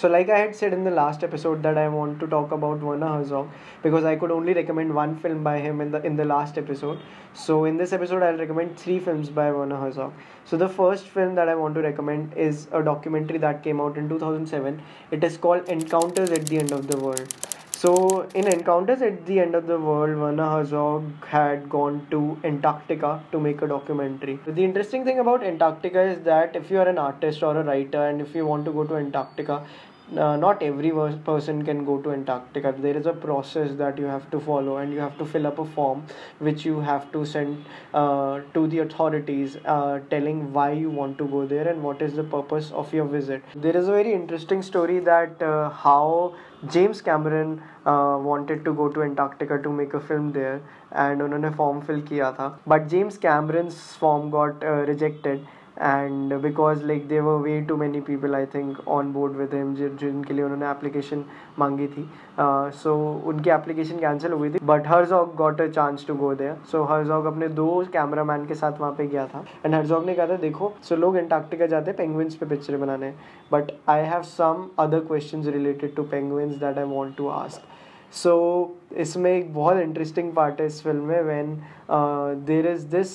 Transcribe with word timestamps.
So, 0.00 0.08
like 0.08 0.30
I 0.30 0.38
had 0.38 0.56
said 0.56 0.72
in 0.72 0.82
the 0.84 0.90
last 0.90 1.22
episode, 1.22 1.62
that 1.62 1.76
I 1.76 1.86
want 1.88 2.20
to 2.20 2.26
talk 2.26 2.52
about 2.52 2.80
Werner 2.80 3.08
Herzog 3.08 3.50
because 3.82 4.02
I 4.02 4.16
could 4.16 4.30
only 4.30 4.54
recommend 4.54 4.94
one 4.94 5.14
film 5.14 5.44
by 5.44 5.58
him 5.58 5.82
in 5.82 5.90
the 5.90 6.00
in 6.10 6.16
the 6.16 6.24
last 6.24 6.56
episode. 6.56 7.02
So, 7.34 7.66
in 7.66 7.76
this 7.76 7.92
episode, 7.92 8.22
I'll 8.22 8.38
recommend 8.38 8.78
three 8.78 8.98
films 8.98 9.28
by 9.28 9.50
Werner 9.52 9.76
Herzog. 9.76 10.14
So, 10.46 10.56
the 10.56 10.70
first 10.70 11.12
film 11.18 11.34
that 11.34 11.50
I 11.50 11.54
want 11.54 11.74
to 11.74 11.82
recommend 11.82 12.32
is 12.48 12.66
a 12.72 12.82
documentary 12.82 13.44
that 13.46 13.62
came 13.62 13.78
out 13.88 13.98
in 13.98 14.08
2007. 14.08 14.82
It 15.10 15.22
is 15.22 15.36
called 15.36 15.68
Encounters 15.68 16.30
at 16.30 16.46
the 16.46 16.60
End 16.64 16.72
of 16.72 16.86
the 16.86 16.96
World. 16.96 17.40
So, 17.80 18.28
in 18.34 18.46
Encounters 18.46 19.00
at 19.00 19.24
the 19.24 19.40
End 19.40 19.54
of 19.54 19.66
the 19.66 19.78
World, 19.78 20.18
Werner 20.22 20.48
Herzog 20.54 21.24
had 21.24 21.66
gone 21.70 22.06
to 22.10 22.38
Antarctica 22.44 23.24
to 23.32 23.40
make 23.40 23.62
a 23.62 23.66
documentary. 23.66 24.38
The 24.46 24.62
interesting 24.62 25.02
thing 25.02 25.18
about 25.18 25.42
Antarctica 25.42 26.02
is 26.02 26.20
that 26.24 26.54
if 26.54 26.70
you 26.70 26.78
are 26.78 26.86
an 26.86 26.98
artist 26.98 27.42
or 27.42 27.56
a 27.56 27.64
writer 27.64 28.02
and 28.06 28.20
if 28.20 28.34
you 28.34 28.44
want 28.44 28.66
to 28.66 28.70
go 28.70 28.84
to 28.84 28.96
Antarctica, 28.96 29.64
uh, 30.15 30.37
not 30.37 30.61
every 30.61 30.91
person 31.25 31.65
can 31.65 31.83
go 31.83 31.99
to 31.99 32.11
Antarctica. 32.11 32.73
There 32.77 32.95
is 32.95 33.07
a 33.07 33.13
process 33.13 33.75
that 33.77 33.97
you 33.97 34.05
have 34.05 34.29
to 34.31 34.39
follow, 34.39 34.77
and 34.77 34.93
you 34.93 34.99
have 34.99 35.17
to 35.17 35.25
fill 35.25 35.47
up 35.47 35.57
a 35.57 35.65
form 35.65 36.03
which 36.37 36.63
you 36.63 36.79
have 36.79 37.11
to 37.11 37.25
send 37.25 37.65
uh, 37.93 38.41
to 38.53 38.67
the 38.67 38.79
authorities 38.79 39.57
uh, 39.65 39.99
telling 40.11 40.53
why 40.53 40.71
you 40.73 40.91
want 40.91 41.17
to 41.17 41.25
go 41.25 41.45
there 41.47 41.67
and 41.67 41.81
what 41.81 42.03
is 42.03 42.13
the 42.13 42.23
purpose 42.23 42.71
of 42.71 42.93
your 42.93 43.05
visit. 43.05 43.43
There 43.55 43.75
is 43.75 43.87
a 43.87 43.91
very 43.91 44.13
interesting 44.13 44.61
story 44.61 44.99
that 44.99 45.41
uh, 45.41 45.69
how 45.69 46.35
James 46.69 47.01
Cameron 47.01 47.61
uh, 47.85 48.17
wanted 48.21 48.63
to 48.65 48.73
go 48.73 48.89
to 48.89 49.01
Antarctica 49.01 49.61
to 49.61 49.69
make 49.71 49.93
a 49.95 49.99
film 49.99 50.31
there, 50.31 50.61
and 50.91 51.21
उन्होंने 51.21 51.55
form 51.57 51.81
fill 51.81 52.01
किया 52.01 52.31
था, 52.37 52.53
but 52.67 52.87
James 52.87 53.17
Cameron's 53.17 53.93
form 53.95 54.29
got 54.29 54.63
uh, 54.63 54.85
rejected 54.93 55.45
And 55.78 56.34
because 56.42 56.84
like 56.86 57.06
they 57.08 57.20
were 57.20 57.36
way 57.42 57.60
too 57.68 57.76
many 57.76 58.00
people 58.00 58.34
I 58.34 58.46
think 58.54 58.88
on 58.88 59.12
board 59.12 59.36
with 59.36 59.54
him 59.54 59.74
जिनके 59.74 60.34
लिए 60.34 60.44
उन्होंने 60.44 60.70
application 60.70 61.24
मांगी 61.58 61.86
थी 61.86 62.08
सो 62.78 62.94
उनकी 63.26 63.50
application 63.50 63.98
cancel 63.98 64.32
हुई 64.32 64.50
थी 64.50 64.58
but 64.64 64.86
Herzog 64.88 65.34
got 65.36 65.60
a 65.60 65.66
chance 65.68 66.06
to 66.06 66.14
go 66.14 66.34
there 66.34 66.56
so 66.72 66.82
Herzog 66.84 67.26
अपने 67.26 67.48
दो 67.48 67.68
कैमरा 67.92 68.24
मैन 68.24 68.46
के 68.46 68.54
साथ 68.54 68.80
वहाँ 68.80 68.92
पे 68.98 69.06
गया 69.06 69.26
था। 69.26 69.44
एंड 69.64 69.74
हर्जॉग 69.74 70.06
ने 70.06 70.14
कहा 70.14 70.26
था, 70.26 70.36
देखो 70.36 70.72
सो 70.82 70.96
लोग 70.96 71.16
एंटार्क्टिका 71.16 71.66
जाते 71.66 71.90
हैं 71.90 71.96
पेंगुइन्स 71.98 72.34
पे 72.34 72.46
पिक्चर 72.46 72.76
बनाने 72.76 73.12
but 73.52 73.72
I 73.88 74.02
have 74.04 74.22
some 74.22 74.68
other 74.78 75.00
question 75.04 75.42
related 75.50 75.94
to 75.96 76.02
penguins 76.12 76.56
that 76.56 76.78
I 76.78 76.84
want 76.86 77.16
to 77.16 77.28
ask 77.28 78.14
so 78.14 78.32
इसमें 78.98 79.30
एक 79.32 79.52
बहुत 79.54 79.78
इंटरेस्टिंग 79.78 80.32
पार्ट 80.34 80.60
है 80.60 80.66
इस 80.66 80.82
फ़िल्म 80.84 81.02
में 81.04 81.22
when 81.22 81.60
there 82.46 82.66
is 82.66 82.86
this 82.86 83.12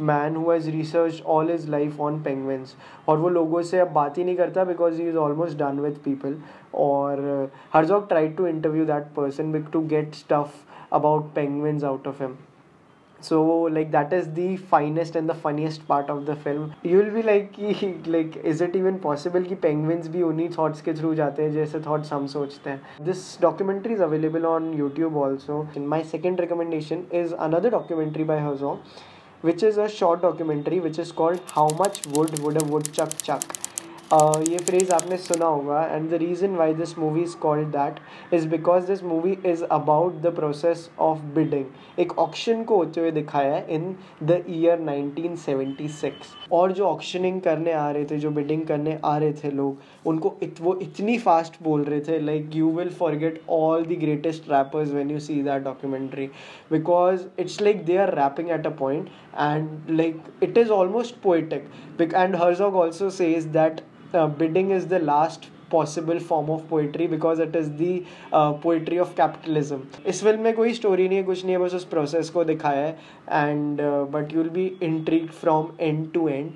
man 0.00 0.36
who 0.36 0.50
has 0.50 0.70
research 0.70 1.22
all 1.26 1.50
his 1.50 1.68
life 1.70 2.00
on 2.00 2.22
penguin 2.22 2.64
और 3.08 3.18
वो 3.18 3.28
लोगों 3.28 3.62
से 3.62 3.78
अब 3.78 3.92
बात 3.92 4.18
ही 4.18 4.24
नहीं 4.24 4.36
करता 4.36 4.64
because 4.64 5.00
he 5.00 5.08
is 5.08 5.16
almost 5.16 5.58
done 5.58 5.80
with 5.80 5.98
people 6.04 6.36
और 6.74 7.50
Herzog 7.84 8.08
tried 8.08 8.36
to 8.36 8.46
interview 8.46 8.84
that 8.84 9.12
person 9.16 9.52
big 9.52 9.66
to 9.72 9.80
get 9.88 10.14
stuff 10.14 10.54
about 10.92 11.34
penguins 11.34 11.84
out 11.84 12.08
of 12.08 12.22
him 12.22 12.36
so 13.20 13.68
like 13.68 13.90
that 13.90 14.12
is 14.12 14.28
the 14.28 14.56
finest 14.70 15.16
and 15.16 15.30
the 15.30 15.34
funniest 15.34 15.82
part 15.86 16.10
of 16.10 16.22
the 16.24 16.34
film 16.44 16.70
you 16.86 16.98
will 16.98 17.10
भी 17.10 17.22
like 17.22 17.50
कि 17.50 17.94
like 18.08 18.36
is 18.44 18.64
it 18.64 18.76
even 18.76 18.96
possible 18.98 19.42
कि 19.42 19.54
penguins 19.62 20.08
भी 20.08 20.22
उन्हीं 20.22 20.48
thoughts 20.48 20.80
के 20.80 20.94
through 20.94 21.14
जाते 21.14 21.42
हैं 21.42 21.52
जैसे 21.52 21.80
thoughts 21.80 22.12
हम 22.12 22.26
सोचते 22.26 22.70
हैं? 22.70 22.80
This 23.02 23.40
documentary 23.42 23.94
is 23.94 24.02
available 24.02 24.46
on 24.46 24.72
YouTube 24.74 25.16
also 25.16 25.66
my 25.78 26.04
second 26.04 26.40
recommendation 26.40 27.04
is 27.14 27.34
another 27.34 27.70
documentary 27.70 28.24
by 28.24 28.40
हजॉ 28.40 28.74
which 29.42 29.62
is 29.62 29.76
a 29.76 29.88
short 29.88 30.22
documentary 30.22 30.80
which 30.80 30.98
is 30.98 31.12
called 31.12 31.40
How 31.54 31.68
Much 31.68 32.06
Wood 32.06 32.38
Would 32.38 32.62
a 32.62 32.64
Woodchuck 32.64 33.22
Chuck? 33.22 33.61
ये 34.12 34.58
phrase 34.58 34.90
आपने 34.90 35.16
सुना 35.16 35.46
होगा 35.46 35.82
and 35.84 36.08
the 36.10 36.14
reason 36.14 36.56
why 36.56 36.72
this 36.74 36.98
movie 36.98 37.20
is 37.22 37.36
called 37.40 37.68
that 37.68 38.00
is 38.34 38.46
because 38.48 38.86
this 38.86 39.02
movie 39.02 39.36
is 39.46 39.62
about 39.64 40.14
the 40.22 40.32
process 40.36 40.90
of 41.00 41.18
bidding 41.34 42.00
एक 42.00 42.12
auction 42.18 42.62
को 42.64 42.76
होते 42.76 43.00
हुए 43.00 43.10
दिखाया 43.10 43.54
है 43.54 43.64
इन 43.68 43.94
द 44.22 44.42
ईयर 44.48 44.80
1976 44.80 46.10
और 46.52 46.72
जो 46.72 46.86
ऑक्शनिंग 46.86 47.40
करने 47.40 47.72
आ 47.72 47.90
रहे 47.90 48.04
थे 48.04 48.18
जो 48.18 48.30
बिडिंग 48.30 48.66
करने 48.66 48.98
आ 49.04 49.16
रहे 49.16 49.32
थे 49.34 49.50
लोग 49.50 50.06
उनको 50.06 50.34
इत, 50.42 50.60
वो 50.60 50.78
इतनी 50.82 51.16
फास्ट 51.18 51.56
बोल 51.62 51.84
रहे 51.84 52.00
थे 52.00 52.18
like 52.20 52.50
you 52.54 52.70
will 52.70 52.90
forget 52.98 53.40
all 53.50 53.84
the 53.84 53.98
greatest 54.00 54.50
rappers 54.50 54.90
when 54.90 55.10
you 55.10 55.20
see 55.20 55.40
that 55.42 55.62
documentary 55.64 56.26
because 56.72 57.24
it's 57.38 57.60
like 57.62 57.84
they 57.84 57.96
are 57.96 58.14
rapping 58.14 58.50
at 58.50 58.66
a 58.66 58.74
point 58.80 59.08
and 59.38 59.96
like 59.96 60.22
it 60.42 60.58
is 60.58 60.70
almost 60.72 61.22
poetic 61.22 62.12
and 62.14 62.36
Herzog 62.36 62.76
also 62.76 63.10
says 63.12 63.44
that 63.52 63.80
uh, 64.13 64.27
bidding 64.27 64.71
is 64.71 64.87
the 64.87 64.99
last 64.99 65.49
possible 65.71 66.19
form 66.27 66.49
of 66.51 66.61
poetry 66.69 67.07
because 67.07 67.39
it 67.41 67.55
is 67.55 67.69
the 67.77 67.91
poetry 68.33 68.99
of 68.99 69.13
capitalism 69.15 69.79
इस 70.07 70.23
film 70.23 70.41
में 70.41 70.55
कोई 70.55 70.73
story 70.73 71.07
नहीं 71.07 71.17
है 71.17 71.23
कुछ 71.23 71.43
नहीं 71.45 71.55
है 71.55 71.61
बस 71.61 71.73
उस 71.75 71.83
प्रोसेस 71.93 72.29
को 72.29 72.43
दिखाया 72.43 72.85
है 72.85 73.49
and 73.49 73.81
but 74.13 74.33
you 74.33 74.41
will 74.41 74.49
be 74.49 74.65
intrigued 74.85 75.29
from 75.41 75.67
end 75.79 76.11
to 76.13 76.27
end 76.29 76.51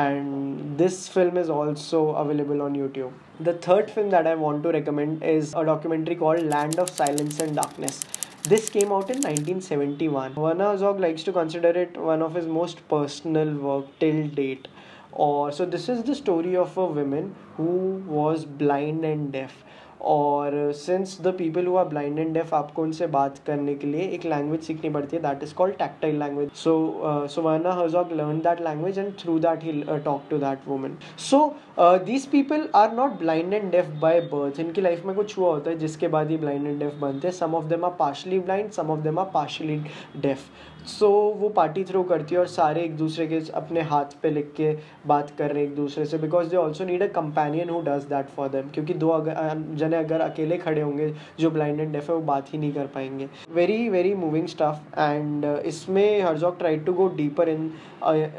and 0.00 0.78
this 0.78 1.06
film 1.14 1.36
is 1.36 1.50
also 1.50 1.98
available 2.20 2.62
on 2.62 2.74
YouTube. 2.74 3.12
The 3.40 3.52
third 3.52 3.90
film 3.90 4.08
that 4.10 4.26
I 4.26 4.34
want 4.34 4.62
to 4.62 4.70
recommend 4.70 5.22
is 5.22 5.52
a 5.54 5.64
documentary 5.64 6.16
called 6.16 6.42
Land 6.44 6.78
of 6.78 6.88
Silence 6.90 7.40
and 7.40 7.54
Darkness. 7.54 8.00
This 8.44 8.70
came 8.70 8.90
out 8.90 9.10
in 9.10 9.20
1971. 9.20 10.34
Werner 10.34 10.70
Herzog 10.70 10.98
likes 10.98 11.22
to 11.24 11.32
consider 11.32 11.68
it 11.68 11.96
one 11.96 12.22
of 12.22 12.34
his 12.34 12.46
most 12.46 12.86
personal 12.88 13.52
work 13.54 13.84
till 14.00 14.26
date. 14.28 14.66
or 15.17 15.51
so 15.51 15.65
this 15.65 15.89
is 15.89 16.03
the 16.03 16.15
story 16.15 16.55
of 16.55 16.77
a 16.77 16.85
woman 16.85 17.35
who 17.55 17.67
was 18.07 18.45
blind 18.45 19.03
and 19.03 19.31
deaf. 19.31 19.63
और 20.01 20.71
since 20.75 21.17
the 21.21 21.33
people 21.37 21.65
who 21.65 21.75
are 21.77 21.85
blind 21.85 22.19
and 22.19 22.33
deaf 22.33 22.53
आपको 22.53 22.81
उनसे 22.81 23.07
बात 23.07 23.37
करने 23.47 23.75
के 23.75 23.87
लिए 23.87 24.01
एक 24.09 24.25
language 24.25 24.61
सीखनी 24.61 24.89
पड़ती 24.89 25.15
है 25.15 25.21
that 25.21 25.43
is 25.43 25.53
called 25.55 25.75
tactile 25.77 26.19
language 26.19 26.49
so 26.55 26.75
so 27.31 27.41
Werner 27.41 27.71
Herzog 27.73 28.11
learn 28.17 28.39
that 28.39 28.61
language 28.61 28.99
and 28.99 29.13
through 29.19 29.37
that 29.39 29.63
he 29.63 29.81
talk 30.05 30.23
to 30.29 30.37
that 30.37 30.67
woman 30.67 30.97
so 31.29 31.41
these 31.79 32.25
people 32.27 32.67
are 32.75 32.93
not 32.93 33.19
blind 33.19 33.53
and 33.53 33.69
deaf 33.71 33.89
by 34.01 34.21
birth 34.33 34.59
इनकी 34.59 34.81
life 34.81 35.05
में 35.05 35.15
कुछ 35.15 35.37
हुआ 35.37 35.49
होता 35.49 35.69
है, 35.69 35.77
जिसके 35.77 36.07
बाद 36.07 36.31
ये 36.31 36.37
blind 36.37 36.67
and 36.67 36.79
deaf 36.79 36.93
बनते 37.01 37.27
हैं. 37.27 37.35
Some 37.35 37.55
of 37.55 37.65
them 37.65 37.85
are 37.85 37.91
partially 37.99 38.39
blind 38.39 38.71
some 38.71 38.91
of 38.91 38.99
them 38.99 39.19
are 39.19 39.25
partially 39.33 39.81
deaf 40.17 40.39
so 40.87 41.09
वो 41.37 41.47
पार्टी 41.49 41.83
थ्रू 41.83 42.01
करती 42.09 42.35
है 42.35 42.39
और 42.41 42.47
सारे 42.47 42.81
एक 42.81 42.95
दूसरे 42.97 43.25
के 43.27 43.39
अपने 43.55 43.81
हाथ 43.89 44.13
पे 44.21 44.29
लिख 44.31 44.53
के 44.57 44.71
बात 45.07 45.31
कर 45.37 45.51
रहे 45.51 45.63
हैं 45.63 45.69
एक 45.69 45.75
दूसरे 45.75 46.05
से 46.05 46.17
because 46.17 46.49
they 46.49 46.57
also 46.57 46.85
need 46.85 47.03
a 47.03 47.07
companion 47.15 47.69
who 47.69 47.81
does 47.81 48.03
that 48.09 48.29
for 48.35 48.47
them 48.49 48.69
क्योंकि 48.73 48.93
दो 48.93 49.09
अगर 49.09 49.33
जने 49.87 49.97
अगर 49.97 50.21
अकेले 50.21 50.57
खड़े 50.57 50.81
होंगे, 50.81 51.13
जो 51.39 51.51
ब्लाइंड 51.51 51.79
एंड 51.79 51.91
डेफ 51.93 52.09
है, 52.09 52.15
वो 52.15 52.21
बात 52.23 52.53
ही 52.53 52.57
नहीं 52.59 52.73
कर 52.73 52.87
पाएँगे। 52.95 53.27
Very 53.53 53.89
very 53.89 54.13
moving 54.15 54.47
stuff 54.47 54.99
and 54.99 55.45
इसमें 55.45 56.21
Herzog 56.21 56.57
try 56.59 56.77
to 56.79 56.93
go 56.93 57.07
deeper 57.17 57.49
in 57.49 57.71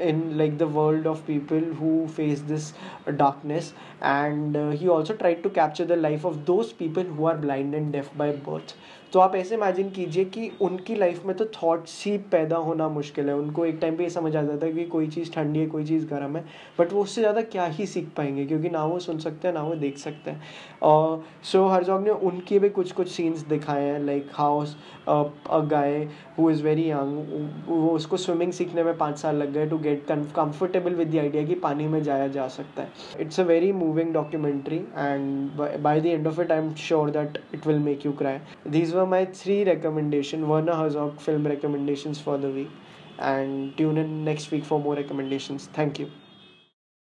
in 0.00 0.22
like 0.34 0.58
the 0.58 0.62
world 0.72 1.06
of 1.06 1.26
people 1.26 1.70
who 1.80 2.06
face 2.08 2.40
this 2.42 2.72
darkness 3.08 3.72
and 3.96 4.56
he 4.72 4.86
also 4.88 5.14
try 5.14 5.34
to 5.36 5.50
capture 5.50 5.84
the 5.86 5.98
life 5.98 6.26
of 6.26 6.36
those 6.46 6.72
people 6.74 7.06
who 7.08 7.26
are 7.26 7.36
blind 7.38 7.74
and 7.74 7.92
deaf 7.92 8.16
by 8.18 8.32
birth 8.48 8.74
तो 9.12 9.20
आप 9.20 9.34
ऐसे 9.34 9.54
imagine 9.54 9.90
कीजिए 9.90 10.24
कि 10.24 10.50
उनकी 10.62 10.94
life 10.94 11.24
में 11.26 11.36
तो 11.36 11.44
thoughts 11.54 12.04
ही 12.06 12.16
पैदा 12.32 12.56
होना 12.56 12.88
मुश्किल 12.88 13.28
है। 13.28 13.34
उनको 13.34 13.64
एक 13.66 13.78
टाइम 13.80 13.96
पे 13.96 14.02
ये 14.04 14.10
समझ 14.10 14.34
आ 14.36 14.42
जाता 14.42 14.66
है 14.66 14.72
कि 14.72 14.84
कोई 14.86 15.06
चीज़ 15.08 15.30
ठंडी 15.32 15.60
है, 15.60 15.66
कोई 15.66 15.84
चीज़ 15.84 16.06
गर्म 16.06 16.36
है 16.36 16.44
बट 16.78 16.92
वो 16.92 17.02
उससे 17.02 17.20
ज़्यादा 17.20 17.42
क्या 17.42 17.66
ही 17.66 17.86
सीख 17.86 18.08
पाएँगे, 18.16 18.44
क्योंकि 18.46 18.70
ना 18.70 18.84
वो 18.84 18.98
सुन 18.98 19.18
सकते 19.18 19.48
हैं, 19.48 19.54
ना 19.54 19.62
वो 19.62 19.74
देख 19.76 19.98
सकते 19.98 20.30
हैं। 20.30 20.42
और 20.82 21.24
सो 21.42 21.66
हर 21.66 21.72
हरजॉग 21.74 22.02
ने 22.02 22.10
उनके 22.10 22.58
भी 22.58 22.68
कुछ 22.68 22.92
कुछ 22.92 23.08
सीन्स 23.08 23.40
दिखाए 23.40 23.84
हैं 23.84 23.98
like 24.04 24.30
how's 24.34 24.76
a 25.08 25.58
guy 25.70 26.08
who 26.38 26.50
is 26.50 26.62
very 26.62 26.90
young 26.90 27.68
वो 27.68 27.90
उसको 27.90 28.16
स्विमिंग 28.16 28.52
सीखने 28.52 28.82
में 28.84 28.96
पाँच 28.98 29.18
साल 29.18 29.36
लग 29.36 29.52
गए 29.52 29.66
to 29.66 29.78
get 29.78 30.06
comfortable 30.36 30.94
with 30.94 31.10
the 31.10 31.16
idea 31.16 31.44
कि 31.44 31.54
पानी 31.54 31.86
में 31.88 32.02
जाया 32.02 32.28
जा 32.28 32.48
सकता 32.48 32.82
है। 32.82 32.90
It's 33.20 33.40
a 33.40 33.44
very 33.44 33.72
moving 33.72 34.12
documentary 34.14 34.76
and 34.76 35.50
by 35.82 36.00
the 36.00 36.06
end 36.06 36.26
of 36.26 36.40
it 36.40 36.52
I 36.52 36.58
am 36.58 36.74
sure 36.74 37.10
that 37.10 37.42
it 37.54 37.66
will 37.66 37.78
make 37.78 38.06
you 38.06 38.12
cry 38.12 38.38
these 38.70 38.94
were 38.94 39.08
my 39.14 39.24
three 39.38 39.62
recommendation, 39.70 40.50
Werner 40.52 40.76
Herzog 40.82 41.16
film 41.16 41.50
recommendations 41.54 42.24
for 42.24 42.38
the 42.38 42.54
week 42.54 42.70
and 43.18 43.76
tune 43.76 43.96
in 43.96 44.24
next 44.24 44.50
week 44.52 44.64
for 44.64 44.80
more 44.80 44.94
recommendations. 44.94 45.68
Thank 45.74 45.98
you. 45.98 46.27